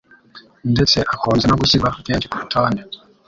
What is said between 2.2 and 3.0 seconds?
ku rutonde